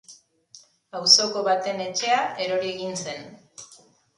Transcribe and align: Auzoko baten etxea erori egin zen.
Auzoko 0.99 1.45
baten 1.49 1.83
etxea 1.89 2.17
erori 2.47 2.73
egin 2.79 2.99
zen. 3.05 3.29